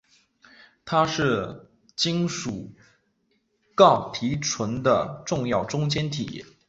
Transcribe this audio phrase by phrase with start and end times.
[0.83, 2.71] 它是金属
[3.75, 6.43] 锆提纯的重要中间体。